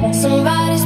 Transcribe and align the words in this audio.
Somebody 0.00 0.79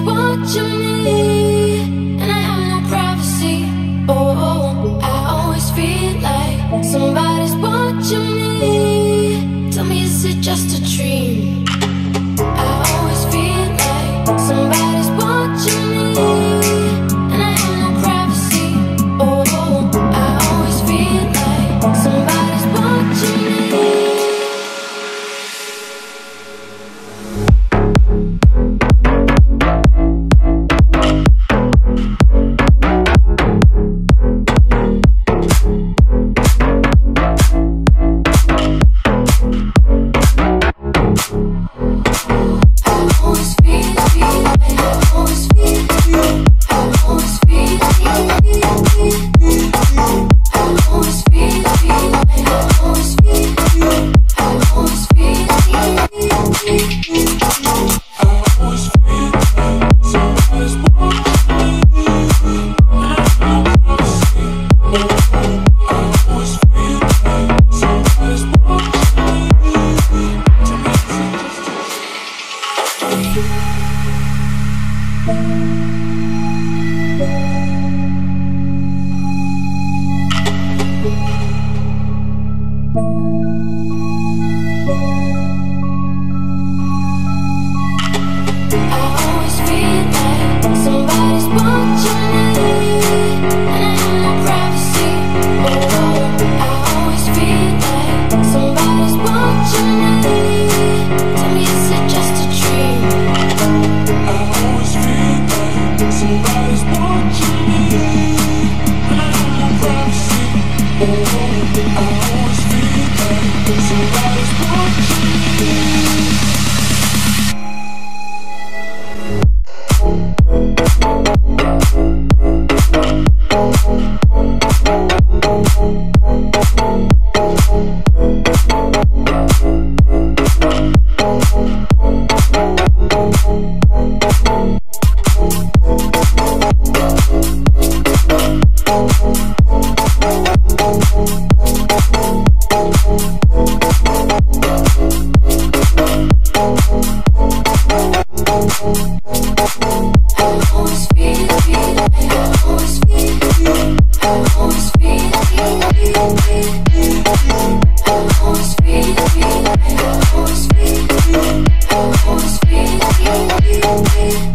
me. 164.03 164.53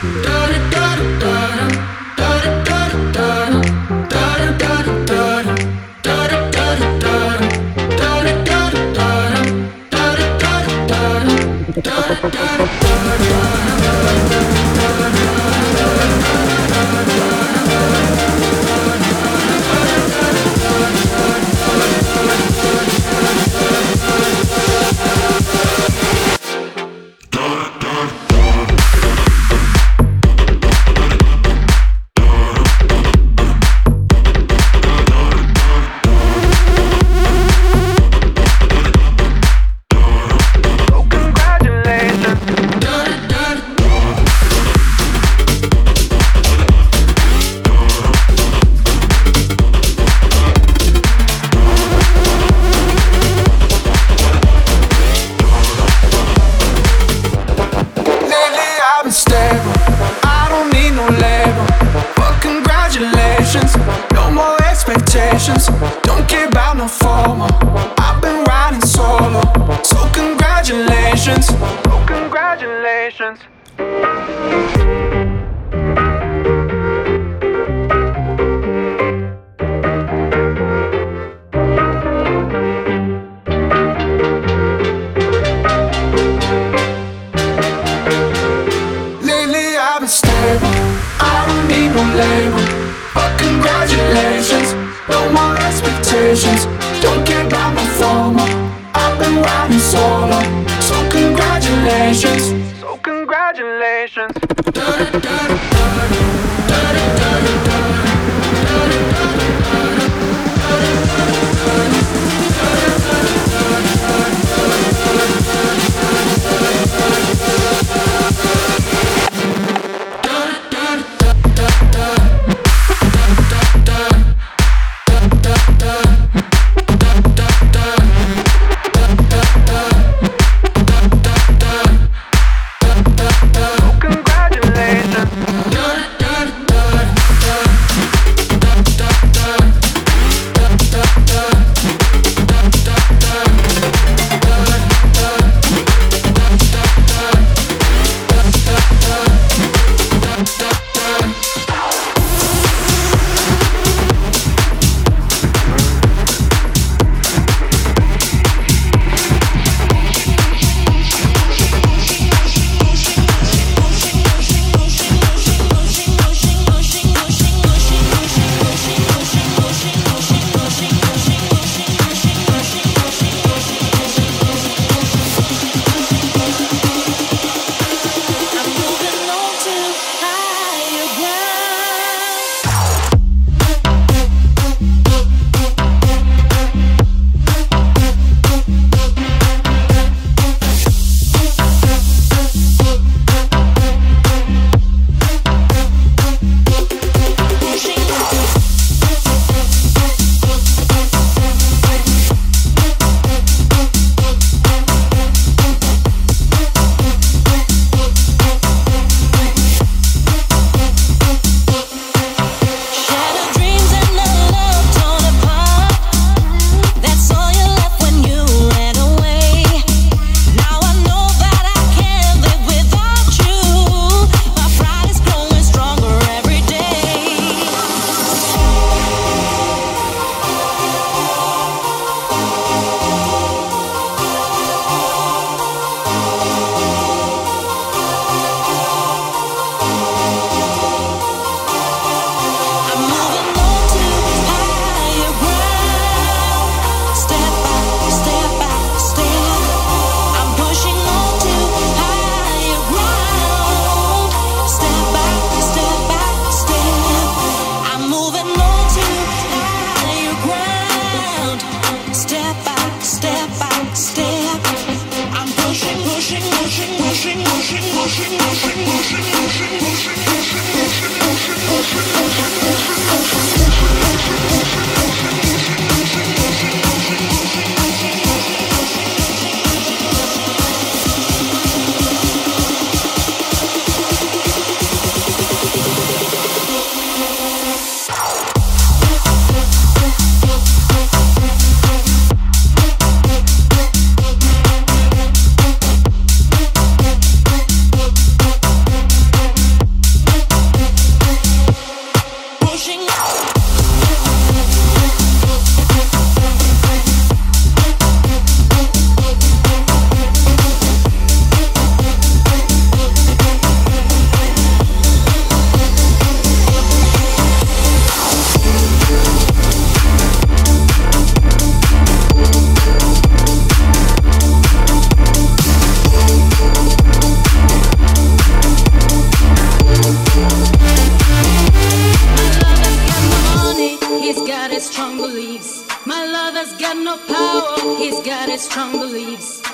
Don't 0.00 0.47
God, 105.10 105.22
God. 105.22 105.77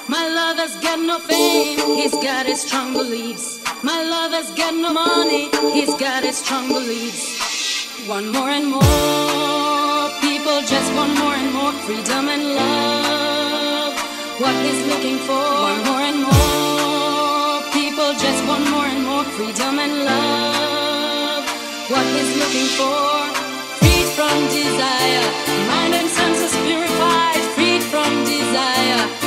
My 0.07 0.29
lover's 0.29 0.77
got 0.83 0.99
no 0.99 1.19
fame, 1.19 1.79
he's 1.97 2.13
got 2.13 2.45
his 2.45 2.61
strong 2.61 2.93
beliefs. 2.93 3.65
My 3.83 4.03
lover's 4.03 4.51
got 4.55 4.75
no 4.75 4.93
money, 4.93 5.49
he's 5.73 5.95
got 5.95 6.23
his 6.23 6.37
strong 6.37 6.69
beliefs. 6.69 8.07
One 8.07 8.31
more 8.31 8.51
and 8.51 8.69
more 8.71 10.11
people 10.21 10.61
just 10.61 10.95
want 10.95 11.17
more 11.19 11.35
and 11.35 11.55
more 11.55 11.73
freedom 11.87 12.29
and 12.29 12.55
love. 12.55 13.95
What 14.41 14.55
he's 14.67 14.87
looking 14.93 15.19
for, 15.19 15.41
one 15.71 15.83
more 15.89 16.05
and 16.11 16.21
more 16.21 17.63
people 17.73 18.13
just 18.13 18.47
want 18.47 18.69
more 18.71 18.85
and 18.85 19.07
more 19.07 19.25
freedom 19.25 19.79
and 19.79 20.05
love. 20.05 21.45
What 21.89 22.05
he's 22.15 22.33
looking 22.43 22.69
for, 22.77 23.09
freed 23.81 24.09
from 24.17 24.37
desire, 24.53 25.27
mind 25.73 25.95
and 25.95 26.09
senses 26.11 26.55
purified, 26.67 27.41
freed 27.57 27.83
from 27.83 28.13
desire. 28.25 29.24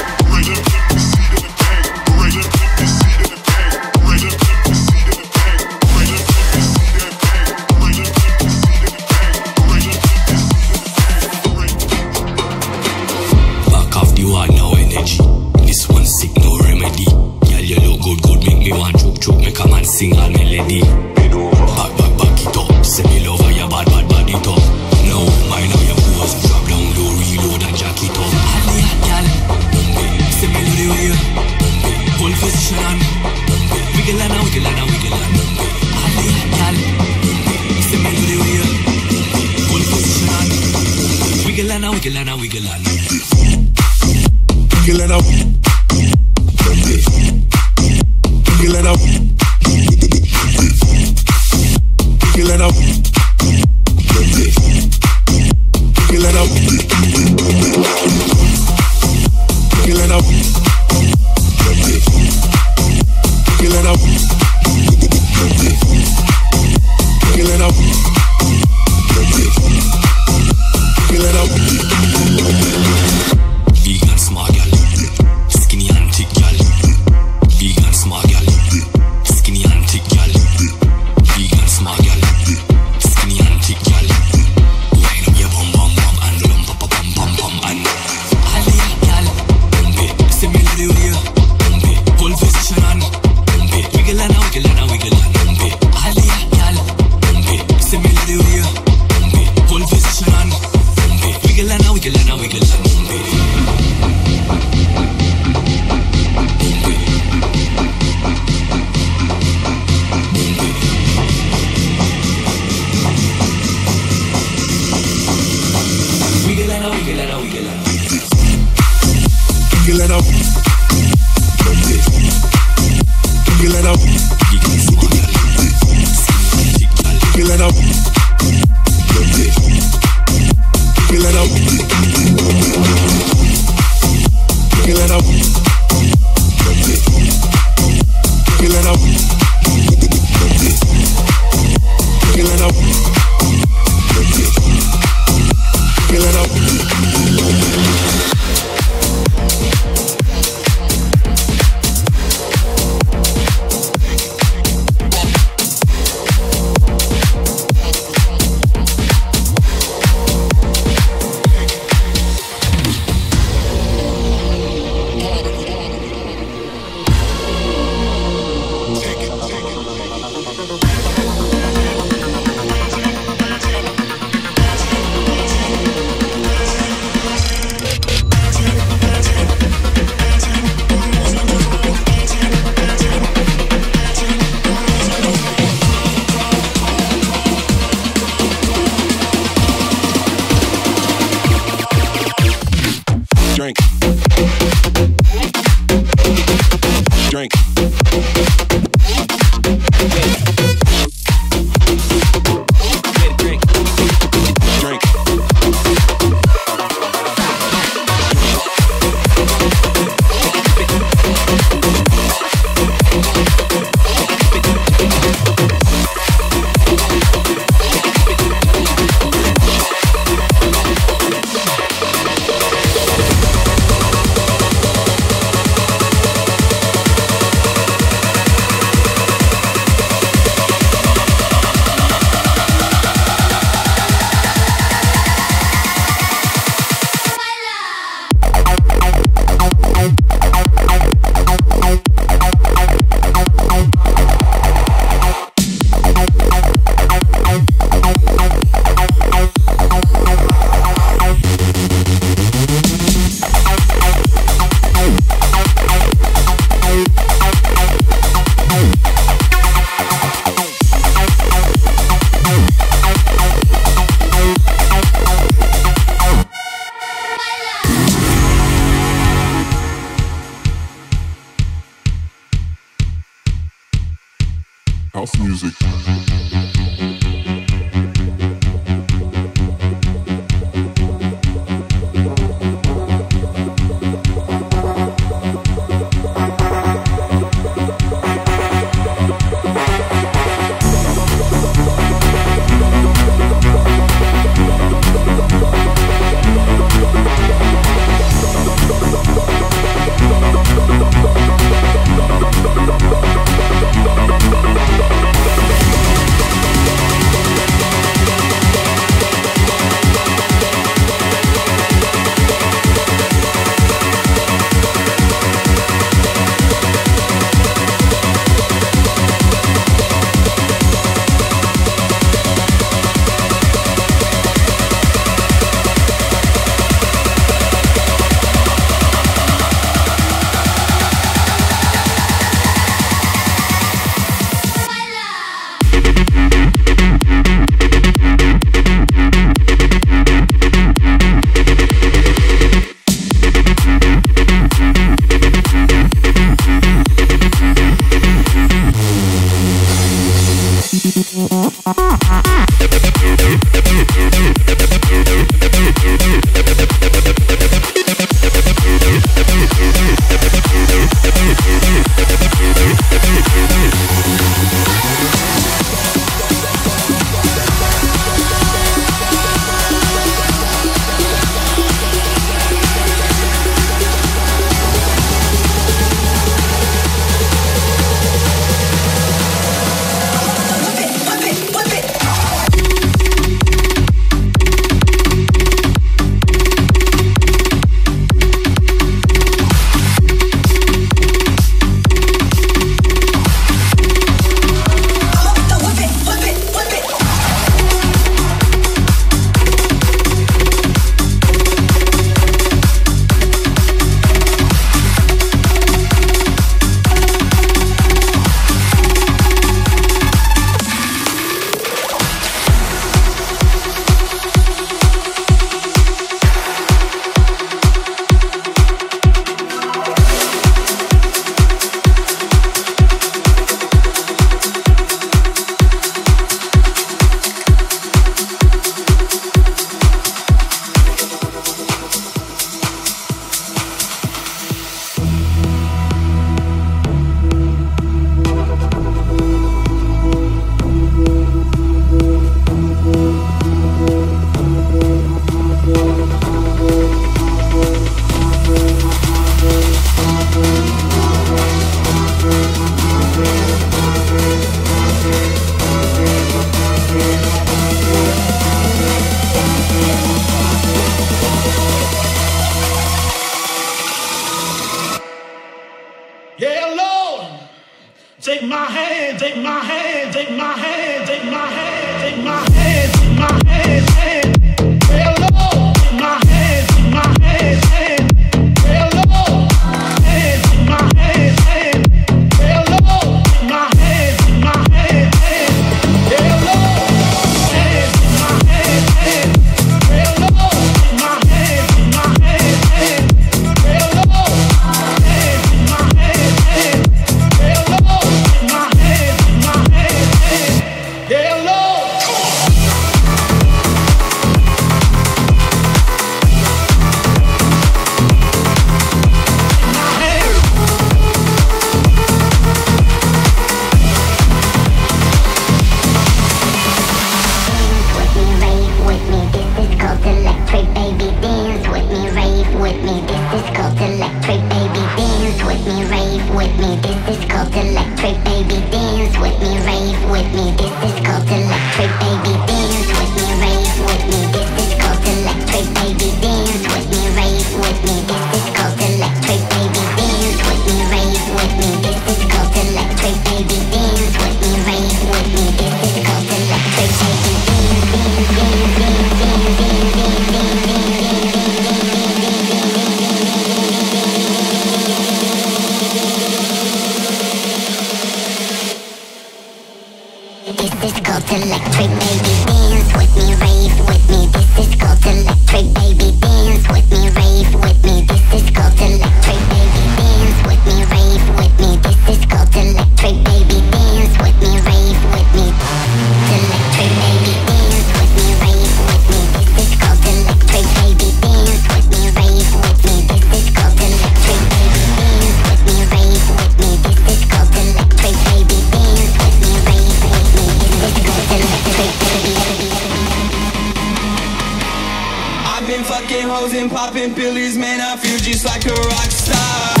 you 598.31 598.37
just 598.39 598.63
like 598.63 598.85
a 598.85 598.93
rock 598.93 599.29
star. 599.29 600.00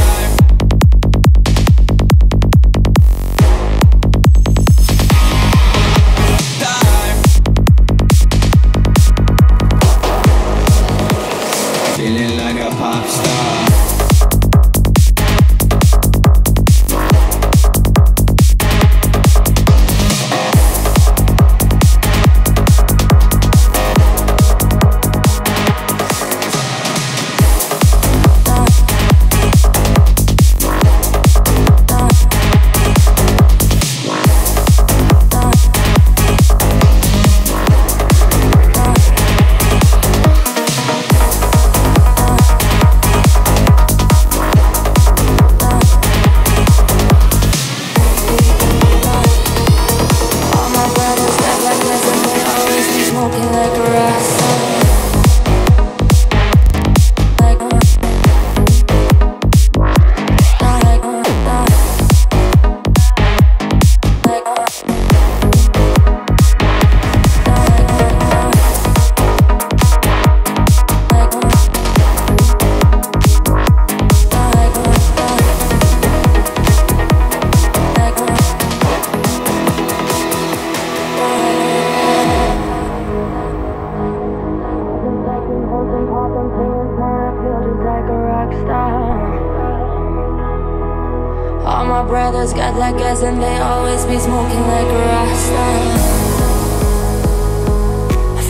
brothers 92.11 92.51
got 92.51 92.75
that 92.75 92.97
gas 92.97 93.23
and 93.23 93.41
they 93.41 93.57
always 93.63 94.03
be 94.03 94.19
smoking 94.19 94.63
like 94.67 94.89
Rasta. 95.07 95.67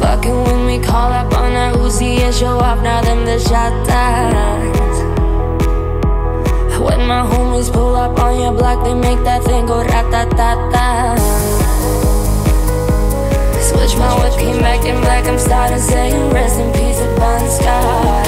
Fucking 0.01 0.39
when 0.45 0.65
we 0.65 0.79
call 0.79 1.11
up 1.13 1.31
on 1.37 1.53
our 1.53 1.73
Uzi 1.73 2.17
and 2.25 2.33
show 2.33 2.57
off, 2.57 2.81
now 2.81 3.01
them 3.03 3.23
the 3.23 3.37
shot 3.37 3.69
down. 3.85 4.65
When 6.81 7.05
my 7.05 7.21
homies 7.21 7.71
pull 7.71 7.95
up 7.95 8.17
on 8.17 8.41
your 8.41 8.51
block, 8.51 8.83
they 8.83 8.95
make 8.95 9.21
that 9.29 9.43
thing 9.43 9.67
go 9.67 9.85
ratatata. 9.85 11.21
Switch 13.61 13.95
my 14.01 14.09
whip, 14.17 14.33
came 14.41 14.59
back 14.59 14.83
in 14.89 14.99
black, 15.01 15.25
I'm 15.25 15.37
starting 15.37 15.77
saying 15.77 16.33
rest 16.33 16.57
in 16.59 16.73
peace 16.73 16.97
upon 16.97 17.41
Scott. 17.45 18.25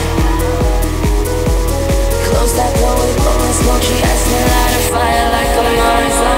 Close 2.29 2.53
that 2.53 2.71
door, 2.77 2.93
we 3.01 3.09
blowing 3.17 3.53
smoke, 3.61 3.81
she 3.81 3.97
asked 4.05 4.27
me 4.29 4.39
louder 4.53 4.82
fire 4.93 5.29
like 5.31 5.57
a 5.57 5.63
Mars. 5.77 6.32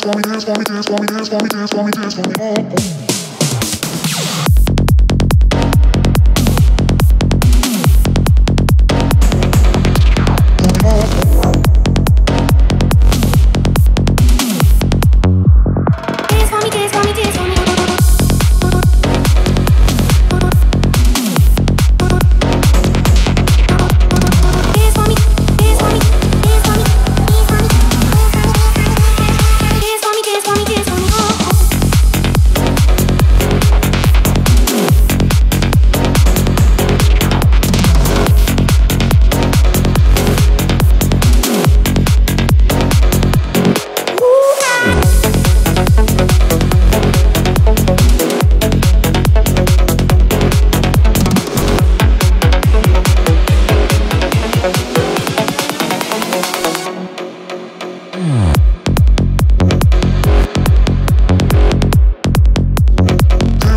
dance 0.00 0.12
for 0.12 0.16
me, 0.16 0.22
dance 0.22 0.44
for 0.44 0.58
me, 0.58 0.64
dance 0.64 0.86
for 0.86 0.98
me, 0.98 1.06
dance 1.06 1.28
for 1.28 1.38
me, 1.42 1.48
dance 1.48 1.70
for 1.70 1.84
me, 1.84 1.90
dance 1.90 2.14
for 2.14 2.90
me. 2.94 2.99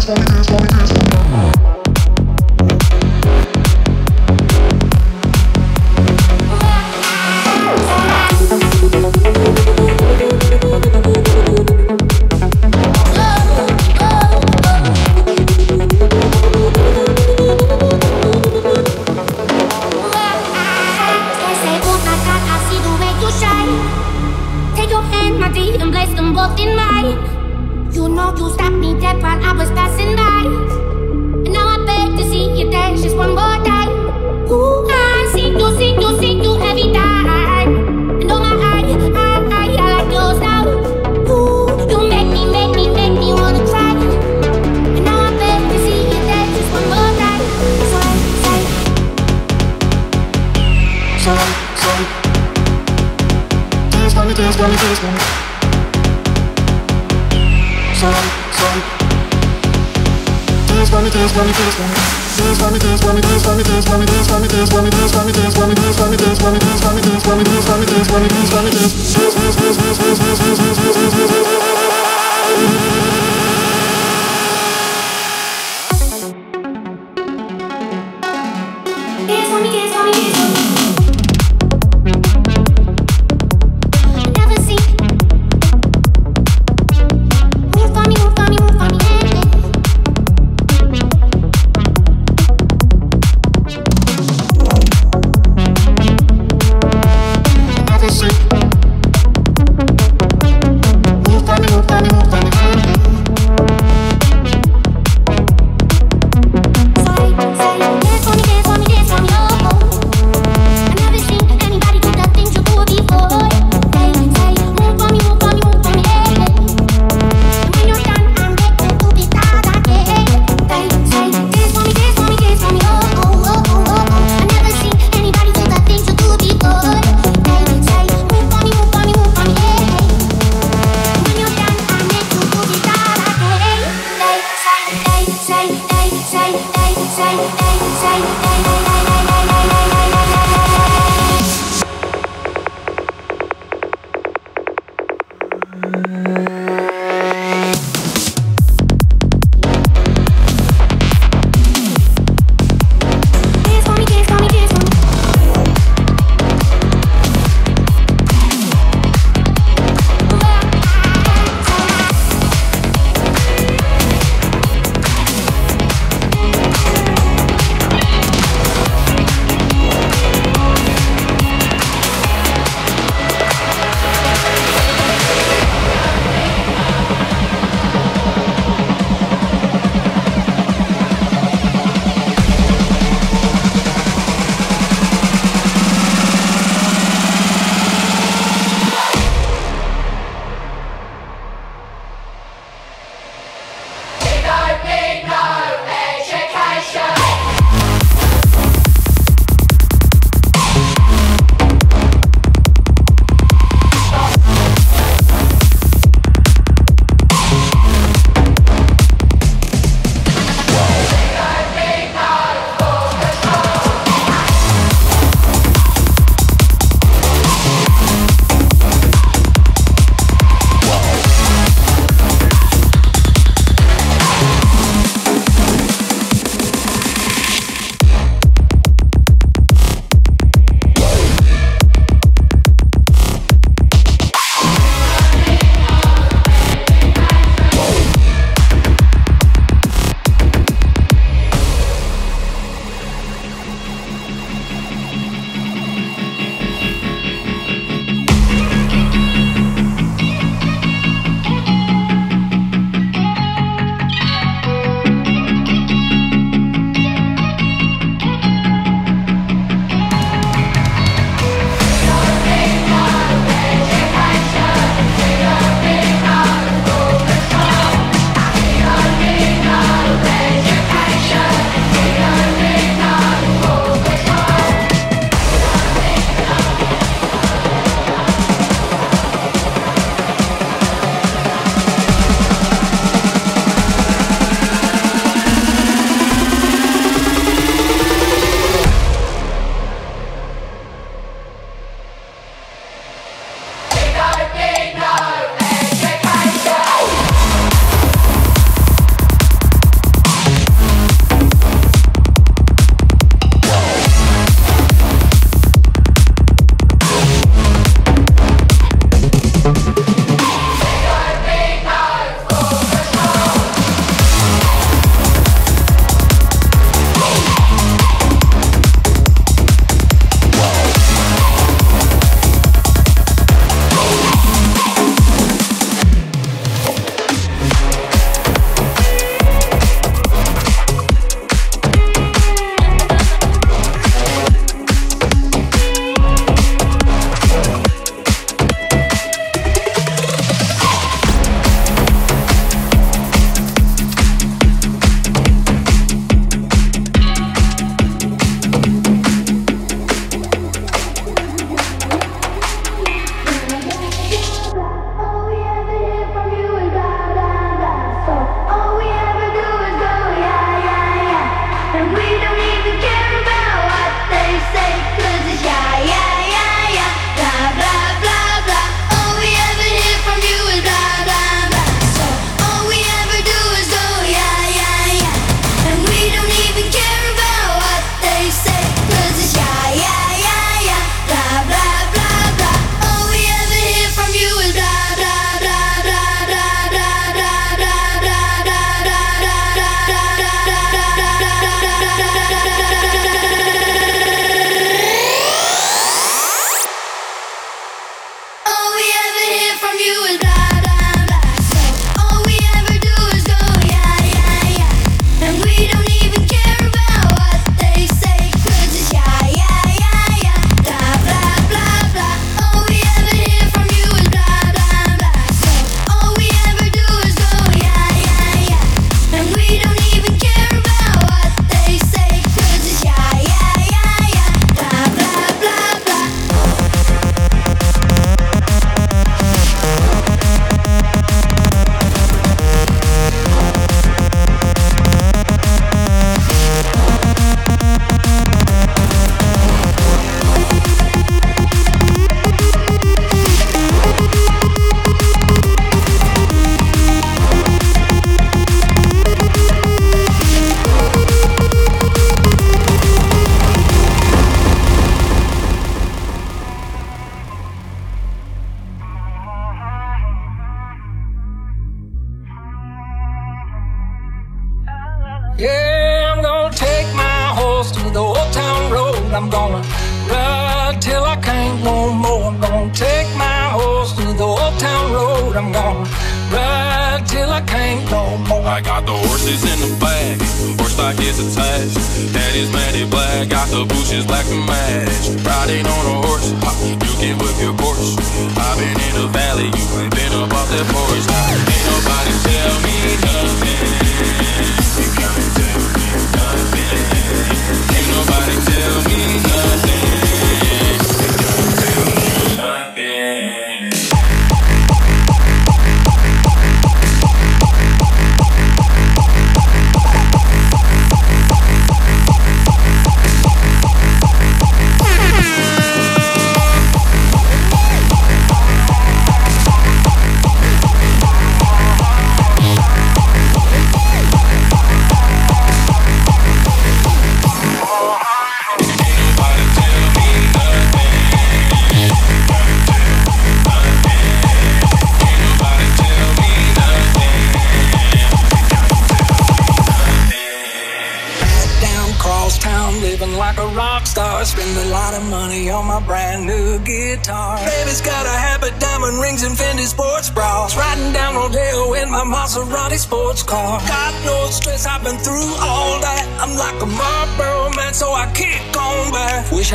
transforming, 0.06 0.28
transforming, 0.28 0.68
transforming. 0.68 1.53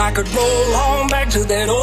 I 0.09 0.11
could 0.11 0.34
roll 0.34 0.74
on 0.74 1.09
back 1.09 1.28
to 1.36 1.40
that 1.44 1.68
old 1.68 1.78